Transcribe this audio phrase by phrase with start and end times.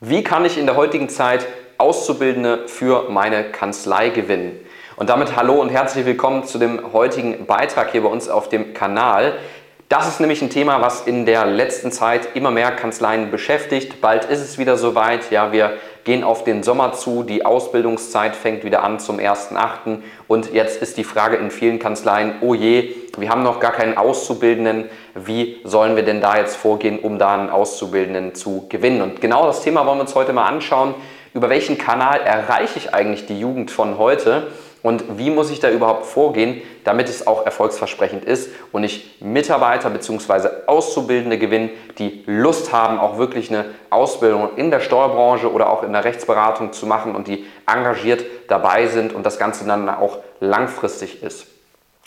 [0.00, 1.44] Wie kann ich in der heutigen Zeit
[1.76, 4.64] Auszubildende für meine Kanzlei gewinnen?
[4.94, 8.74] Und damit hallo und herzlich willkommen zu dem heutigen Beitrag hier bei uns auf dem
[8.74, 9.32] Kanal.
[9.88, 14.00] Das ist nämlich ein Thema, was in der letzten Zeit immer mehr Kanzleien beschäftigt.
[14.00, 15.32] Bald ist es wieder soweit.
[15.32, 15.78] Ja, wir
[16.08, 17.22] gehen auf den Sommer zu.
[17.22, 19.98] Die Ausbildungszeit fängt wieder an zum 1.8.
[20.26, 23.98] Und jetzt ist die Frage in vielen Kanzleien, oh je, wir haben noch gar keinen
[23.98, 24.86] Auszubildenden.
[25.14, 29.02] Wie sollen wir denn da jetzt vorgehen, um da einen Auszubildenden zu gewinnen?
[29.02, 30.94] Und genau das Thema wollen wir uns heute mal anschauen.
[31.34, 34.46] Über welchen Kanal erreiche ich eigentlich die Jugend von heute?
[34.82, 39.90] Und wie muss ich da überhaupt vorgehen, damit es auch erfolgsversprechend ist und ich Mitarbeiter
[39.90, 40.48] bzw.
[40.66, 45.92] Auszubildende gewinne, die Lust haben, auch wirklich eine Ausbildung in der Steuerbranche oder auch in
[45.92, 51.22] der Rechtsberatung zu machen und die engagiert dabei sind und das Ganze dann auch langfristig
[51.22, 51.46] ist.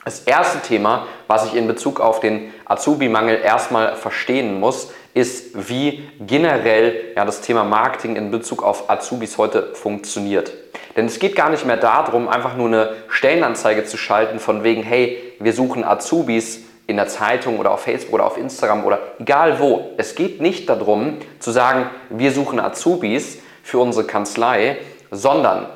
[0.03, 6.09] Das erste Thema, was ich in Bezug auf den Azubi-Mangel erstmal verstehen muss, ist, wie
[6.19, 10.53] generell ja, das Thema Marketing in Bezug auf Azubis heute funktioniert.
[10.95, 14.81] Denn es geht gar nicht mehr darum, einfach nur eine Stellenanzeige zu schalten von wegen,
[14.81, 19.59] hey, wir suchen Azubis in der Zeitung oder auf Facebook oder auf Instagram oder egal
[19.59, 19.91] wo.
[19.97, 24.77] Es geht nicht darum zu sagen, wir suchen Azubis für unsere Kanzlei,
[25.11, 25.67] sondern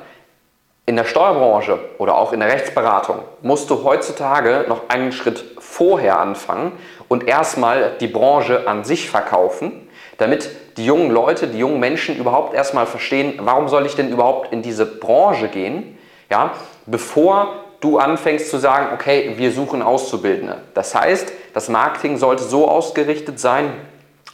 [0.86, 6.20] in der Steuerbranche oder auch in der Rechtsberatung musst du heutzutage noch einen Schritt vorher
[6.20, 6.72] anfangen
[7.08, 12.54] und erstmal die Branche an sich verkaufen, damit die jungen Leute, die jungen Menschen überhaupt
[12.54, 15.98] erstmal verstehen, warum soll ich denn überhaupt in diese Branche gehen,
[16.30, 16.52] ja,
[16.86, 20.58] bevor du anfängst zu sagen, okay, wir suchen Auszubildende.
[20.74, 23.72] Das heißt, das Marketing sollte so ausgerichtet sein,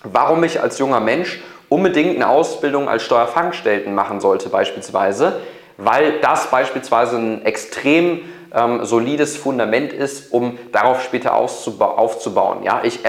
[0.04, 5.40] warum ich als junger Mensch unbedingt eine Ausbildung als Steuerfangstellten machen sollte beispielsweise,
[5.76, 8.20] weil das beispielsweise ein extrem
[8.54, 12.62] ähm, solides Fundament ist, um darauf später aufzubauen.
[12.64, 13.00] Ja, ich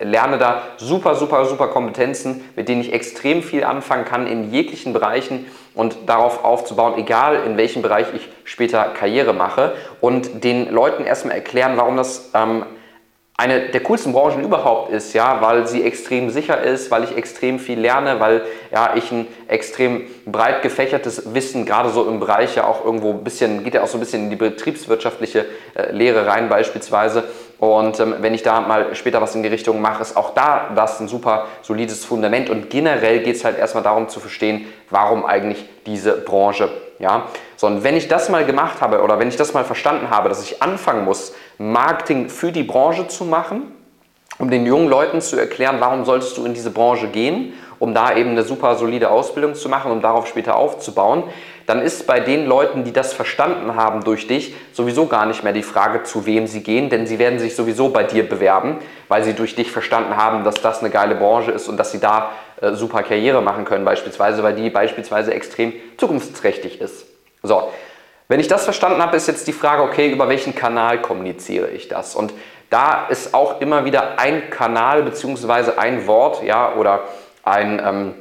[0.00, 4.92] lerne da super, super, super Kompetenzen, mit denen ich extrem viel anfangen kann in jeglichen
[4.92, 11.04] Bereichen und darauf aufzubauen, egal in welchem Bereich ich später Karriere mache und den Leuten
[11.04, 12.64] erstmal erklären, warum das ähm,
[13.36, 17.58] eine der coolsten Branchen überhaupt ist, ja, weil sie extrem sicher ist, weil ich extrem
[17.58, 22.64] viel lerne, weil ja, ich ein extrem breit gefächertes Wissen, gerade so im Bereich ja
[22.64, 26.28] auch irgendwo ein bisschen, geht ja auch so ein bisschen in die betriebswirtschaftliche äh, Lehre
[26.28, 27.24] rein beispielsweise.
[27.72, 30.70] Und ähm, wenn ich da mal später was in die Richtung mache, ist auch da
[30.74, 32.50] das ein super solides Fundament.
[32.50, 36.70] Und generell geht es halt erstmal darum zu verstehen, warum eigentlich diese Branche.
[36.98, 37.26] Ja?
[37.56, 40.28] So, und wenn ich das mal gemacht habe oder wenn ich das mal verstanden habe,
[40.28, 43.72] dass ich anfangen muss, Marketing für die Branche zu machen,
[44.38, 47.52] um den jungen Leuten zu erklären, warum solltest du in diese Branche gehen,
[47.84, 51.24] um da eben eine super solide Ausbildung zu machen, um darauf später aufzubauen,
[51.66, 55.52] dann ist bei den Leuten, die das verstanden haben durch dich, sowieso gar nicht mehr
[55.52, 58.78] die Frage, zu wem sie gehen, denn sie werden sich sowieso bei dir bewerben,
[59.08, 62.00] weil sie durch dich verstanden haben, dass das eine geile Branche ist und dass sie
[62.00, 62.30] da
[62.62, 67.04] äh, super Karriere machen können, beispielsweise, weil die beispielsweise extrem zukunftsträchtig ist.
[67.42, 67.68] So,
[68.28, 71.88] wenn ich das verstanden habe, ist jetzt die Frage, okay, über welchen Kanal kommuniziere ich
[71.88, 72.14] das?
[72.14, 72.32] Und
[72.70, 75.72] da ist auch immer wieder ein Kanal bzw.
[75.76, 77.04] ein Wort, ja, oder
[77.44, 78.14] ein, ähm,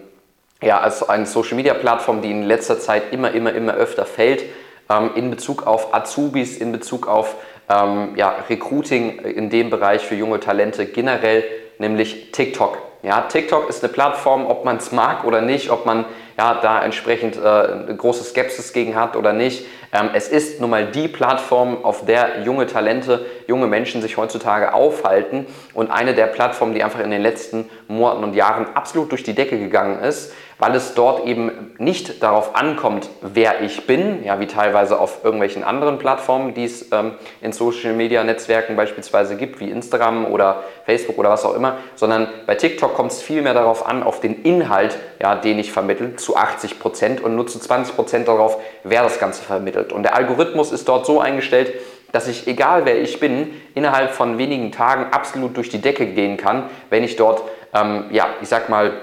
[0.61, 4.43] ja, also eine Social Media Plattform, die in letzter Zeit immer, immer, immer öfter fällt,
[4.89, 7.35] ähm, in Bezug auf Azubis, in Bezug auf
[7.69, 11.43] ähm, ja, Recruiting in dem Bereich für junge Talente generell,
[11.79, 12.77] nämlich TikTok.
[13.01, 16.05] Ja, TikTok ist eine Plattform, ob man es mag oder nicht, ob man
[16.37, 19.65] ja, da entsprechend äh, große Skepsis gegen hat oder nicht.
[19.91, 24.73] Ähm, es ist nun mal die Plattform, auf der junge Talente, junge Menschen sich heutzutage
[24.73, 29.23] aufhalten und eine der Plattformen, die einfach in den letzten Monaten und Jahren absolut durch
[29.23, 34.39] die Decke gegangen ist weil es dort eben nicht darauf ankommt, wer ich bin, ja,
[34.39, 39.59] wie teilweise auf irgendwelchen anderen Plattformen, die es ähm, in Social Media Netzwerken beispielsweise gibt,
[39.59, 43.85] wie Instagram oder Facebook oder was auch immer, sondern bei TikTok kommt es vielmehr darauf
[43.85, 47.95] an, auf den Inhalt, ja, den ich vermittle, zu 80 Prozent und nur zu 20
[47.95, 49.91] Prozent darauf, wer das Ganze vermittelt.
[49.91, 51.73] Und der Algorithmus ist dort so eingestellt,
[52.13, 56.37] dass ich, egal wer ich bin, innerhalb von wenigen Tagen absolut durch die Decke gehen
[56.37, 57.41] kann, wenn ich dort,
[57.73, 58.93] ähm, ja, ich sag mal,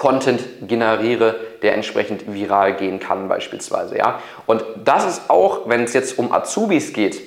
[0.00, 3.98] Content generiere, der entsprechend viral gehen kann beispielsweise.
[3.98, 4.18] Ja?
[4.46, 7.20] Und das ist auch, wenn es jetzt um Azubis geht,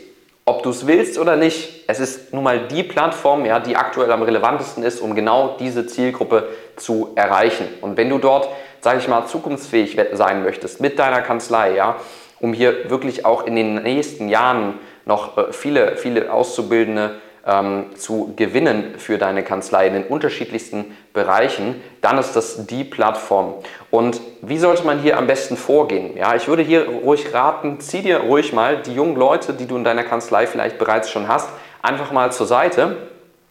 [0.43, 4.11] ob du es willst oder nicht, es ist nun mal die Plattform, ja, die aktuell
[4.11, 7.67] am relevantesten ist, um genau diese Zielgruppe zu erreichen.
[7.81, 8.49] Und wenn du dort,
[8.81, 11.97] sage ich mal, zukunftsfähig sein möchtest mit deiner Kanzlei, ja,
[12.39, 18.33] um hier wirklich auch in den nächsten Jahren noch äh, viele, viele Auszubildende ähm, zu
[18.35, 23.55] gewinnen für deine Kanzlei in den unterschiedlichsten Bereichen, dann ist das die Plattform.
[23.91, 26.15] Und wie sollte man hier am besten vorgehen?
[26.15, 29.75] Ja, ich würde hier ruhig raten, zieh dir ruhig mal die jungen Leute, die du
[29.75, 31.49] in deiner Kanzlei vielleicht bereits schon hast,
[31.81, 32.97] einfach mal zur Seite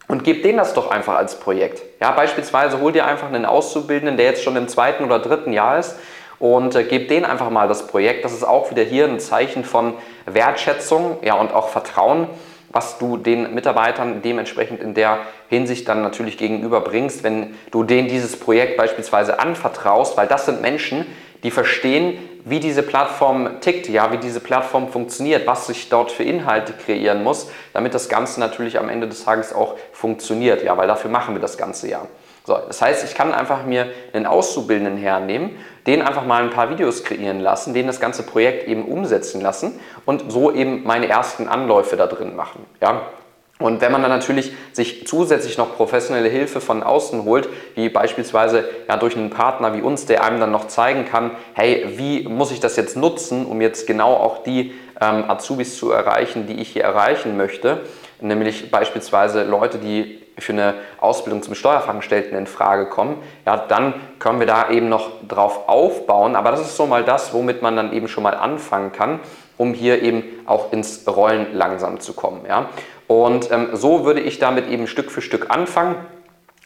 [0.08, 1.82] und gib denen das doch einfach als Projekt.
[2.00, 5.78] Ja, beispielsweise hol dir einfach einen Auszubildenden, der jetzt schon im zweiten oder dritten Jahr
[5.78, 5.96] ist
[6.38, 8.24] und äh, gib denen einfach mal das Projekt.
[8.24, 9.94] Das ist auch wieder hier ein Zeichen von
[10.26, 12.26] Wertschätzung ja, und auch Vertrauen,
[12.72, 18.38] was du den Mitarbeitern dementsprechend in der Hinsicht dann natürlich gegenüberbringst, wenn du denen dieses
[18.38, 21.06] Projekt beispielsweise anvertraust, weil das sind Menschen,
[21.42, 26.24] die verstehen, wie diese Plattform tickt, ja, wie diese Plattform funktioniert, was sich dort für
[26.24, 30.88] Inhalte kreieren muss, damit das Ganze natürlich am Ende des Tages auch funktioniert, ja, weil
[30.88, 32.06] dafür machen wir das Ganze ja.
[32.44, 35.50] So, das heißt, ich kann einfach mir einen Auszubildenden hernehmen,
[35.86, 39.78] den einfach mal ein paar Videos kreieren lassen, den das ganze Projekt eben umsetzen lassen
[40.06, 42.66] und so eben meine ersten Anläufe da drin machen.
[42.80, 43.02] Ja?
[43.62, 48.68] Und wenn man dann natürlich sich zusätzlich noch professionelle Hilfe von außen holt, wie beispielsweise
[48.88, 52.50] ja, durch einen Partner wie uns, der einem dann noch zeigen kann, hey, wie muss
[52.50, 56.70] ich das jetzt nutzen, um jetzt genau auch die ähm, Azubis zu erreichen, die ich
[56.70, 57.82] hier erreichen möchte,
[58.20, 63.16] nämlich beispielsweise Leute, die für eine Ausbildung zum Steuerfachangestellten in Frage kommen,
[63.46, 66.36] ja, dann können wir da eben noch drauf aufbauen.
[66.36, 69.20] Aber das ist so mal das, womit man dann eben schon mal anfangen kann,
[69.56, 72.44] um hier eben auch ins Rollen langsam zu kommen.
[72.48, 72.68] Ja.
[73.06, 75.96] Und ähm, so würde ich damit eben Stück für Stück anfangen.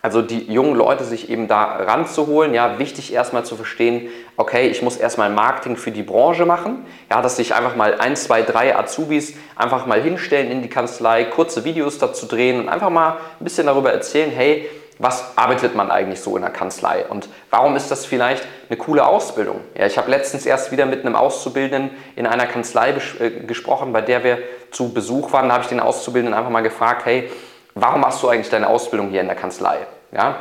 [0.07, 4.81] Also die jungen Leute sich eben da ranzuholen, ja, wichtig erstmal zu verstehen, okay, ich
[4.81, 8.77] muss erstmal Marketing für die Branche machen, ja, dass sich einfach mal ein, zwei, drei
[8.77, 13.43] Azubis einfach mal hinstellen in die Kanzlei, kurze Videos dazu drehen und einfach mal ein
[13.43, 14.69] bisschen darüber erzählen, hey,
[15.01, 19.05] was arbeitet man eigentlich so in der Kanzlei und warum ist das vielleicht eine coole
[19.05, 19.59] Ausbildung?
[19.77, 24.03] Ja, ich habe letztens erst wieder mit einem Auszubildenden in einer Kanzlei äh, gesprochen, bei
[24.03, 24.39] der wir
[24.71, 25.49] zu Besuch waren.
[25.49, 27.29] Da habe ich den Auszubildenden einfach mal gefragt, hey,
[27.75, 29.79] warum machst du eigentlich deine Ausbildung hier in der Kanzlei?
[30.13, 30.37] Ja?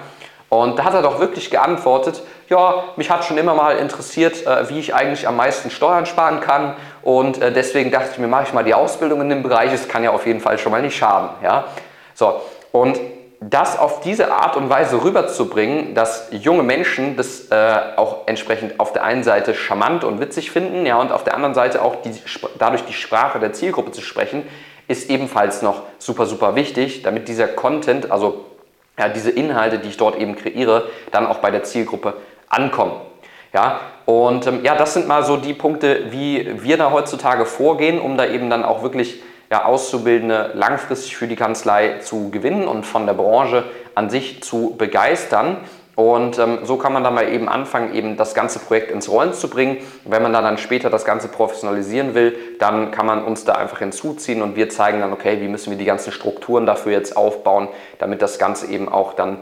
[0.49, 4.69] Und da hat er doch wirklich geantwortet, ja, mich hat schon immer mal interessiert, äh,
[4.69, 8.43] wie ich eigentlich am meisten Steuern sparen kann und äh, deswegen dachte ich mir, mache
[8.43, 10.81] ich mal die Ausbildung in dem Bereich, es kann ja auf jeden Fall schon mal
[10.81, 11.29] nicht schaden.
[11.43, 11.65] Ja?
[12.13, 12.41] So,
[12.71, 12.99] und
[13.41, 18.93] das auf diese Art und Weise rüberzubringen, dass junge Menschen das äh, auch entsprechend auf
[18.93, 22.11] der einen Seite charmant und witzig finden, ja, und auf der anderen Seite auch die,
[22.57, 24.47] dadurch die Sprache der Zielgruppe zu sprechen,
[24.87, 28.45] ist ebenfalls noch super, super wichtig, damit dieser Content, also
[28.97, 32.13] ja, diese Inhalte, die ich dort eben kreiere, dann auch bei der Zielgruppe
[32.49, 32.93] ankommen.
[33.53, 37.99] Ja, und ähm, ja, das sind mal so die Punkte, wie wir da heutzutage vorgehen,
[37.99, 42.85] um da eben dann auch wirklich ja, Auszubildende langfristig für die Kanzlei zu gewinnen und
[42.85, 43.63] von der Branche
[43.93, 45.57] an sich zu begeistern.
[45.95, 49.33] Und ähm, so kann man dann mal eben anfangen, eben das ganze Projekt ins Rollen
[49.33, 49.77] zu bringen.
[50.03, 53.79] wenn man dann, dann später das Ganze professionalisieren will, dann kann man uns da einfach
[53.79, 57.69] hinzuziehen und wir zeigen dann, okay, wie müssen wir die ganzen Strukturen dafür jetzt aufbauen,
[57.97, 59.39] damit das Ganze eben auch dann,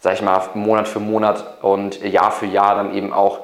[0.00, 3.40] sag ich mal, Monat für Monat und Jahr für Jahr dann eben auch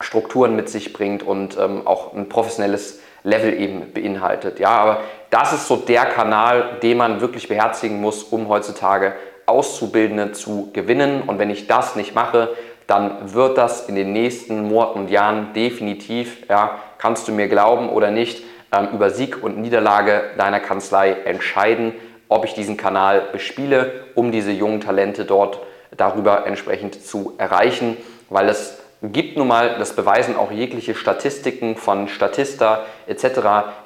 [0.00, 4.58] Strukturen mit sich bringt und ähm, auch ein professionelles Level eben beinhaltet.
[4.58, 5.00] Ja, aber
[5.30, 9.14] das ist so der Kanal, den man wirklich beherzigen muss, um heutzutage
[9.46, 11.22] Auszubildende zu gewinnen.
[11.22, 12.50] Und wenn ich das nicht mache,
[12.86, 17.88] dann wird das in den nächsten Monaten und Jahren definitiv, ja, kannst du mir glauben
[17.88, 21.94] oder nicht, ähm, über Sieg und Niederlage deiner Kanzlei entscheiden,
[22.28, 25.60] ob ich diesen Kanal bespiele, um diese jungen Talente dort
[25.96, 27.96] darüber entsprechend zu erreichen,
[28.28, 33.24] weil es gibt nun mal, das beweisen auch jegliche Statistiken von Statista etc.,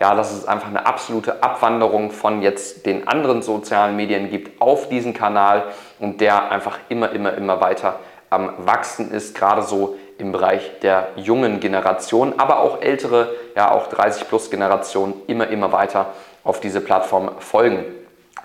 [0.00, 4.88] ja, dass es einfach eine absolute Abwanderung von jetzt den anderen sozialen Medien gibt auf
[4.88, 5.64] diesen Kanal
[5.98, 7.98] und der einfach immer, immer, immer weiter
[8.30, 13.86] am Wachsen ist, gerade so im Bereich der jungen Generation, aber auch ältere, ja auch
[13.88, 16.06] 30 plus Generationen immer, immer weiter
[16.44, 17.84] auf diese Plattform folgen.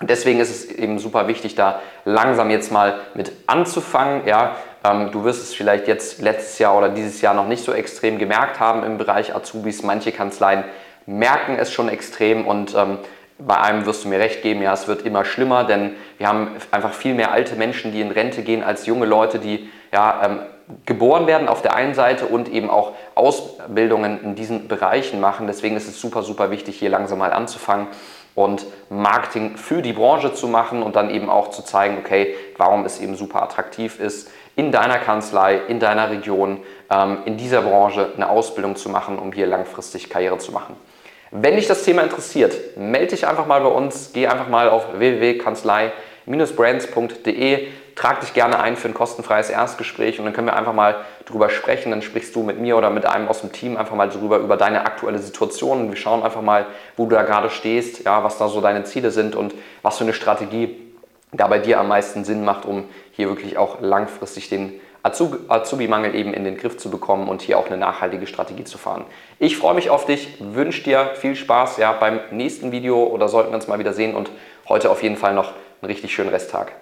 [0.00, 4.26] Und deswegen ist es eben super wichtig, da langsam jetzt mal mit anzufangen.
[4.26, 8.18] Ja, du wirst es vielleicht jetzt letztes Jahr oder dieses Jahr noch nicht so extrem
[8.18, 9.82] gemerkt haben im Bereich Azubis.
[9.82, 10.64] Manche Kanzleien
[11.06, 12.98] merken es schon extrem und ähm,
[13.38, 16.50] bei einem wirst du mir recht geben, ja, es wird immer schlimmer, denn wir haben
[16.70, 20.40] einfach viel mehr alte Menschen, die in Rente gehen, als junge Leute, die ja, ähm,
[20.86, 25.46] geboren werden auf der einen Seite und eben auch Ausbildungen in diesen Bereichen machen.
[25.46, 27.88] Deswegen ist es super, super wichtig, hier langsam mal anzufangen
[28.34, 32.84] und Marketing für die Branche zu machen und dann eben auch zu zeigen, okay, warum
[32.84, 38.12] es eben super attraktiv ist, in deiner Kanzlei, in deiner Region, ähm, in dieser Branche
[38.16, 40.76] eine Ausbildung zu machen, um hier langfristig Karriere zu machen.
[41.30, 44.98] Wenn dich das Thema interessiert, melde dich einfach mal bei uns, geh einfach mal auf
[44.98, 50.96] www.kanzlei-brands.de trag dich gerne ein für ein kostenfreies Erstgespräch und dann können wir einfach mal
[51.26, 51.90] drüber sprechen.
[51.90, 54.56] Dann sprichst du mit mir oder mit einem aus dem Team einfach mal drüber, über
[54.56, 58.38] deine aktuelle Situation und wir schauen einfach mal, wo du da gerade stehst, ja, was
[58.38, 60.80] da so deine Ziele sind und was für eine Strategie
[61.32, 62.84] da bei dir am meisten Sinn macht, um
[63.16, 67.66] hier wirklich auch langfristig den Azubi-Mangel eben in den Griff zu bekommen und hier auch
[67.66, 69.04] eine nachhaltige Strategie zu fahren.
[69.38, 73.50] Ich freue mich auf dich, wünsche dir viel Spaß ja, beim nächsten Video oder sollten
[73.50, 74.30] wir uns mal wieder sehen und
[74.68, 75.52] heute auf jeden Fall noch
[75.82, 76.72] einen richtig schönen Resttag.